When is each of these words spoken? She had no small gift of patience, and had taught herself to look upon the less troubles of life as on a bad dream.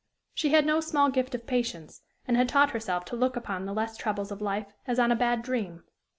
She 0.33 0.49
had 0.49 0.65
no 0.65 0.79
small 0.79 1.11
gift 1.11 1.35
of 1.35 1.45
patience, 1.45 2.01
and 2.27 2.35
had 2.35 2.49
taught 2.49 2.71
herself 2.71 3.05
to 3.05 3.15
look 3.15 3.35
upon 3.35 3.67
the 3.67 3.71
less 3.73 3.97
troubles 3.97 4.31
of 4.31 4.41
life 4.41 4.73
as 4.87 4.97
on 4.97 5.11
a 5.11 5.15
bad 5.15 5.43
dream. 5.43 5.83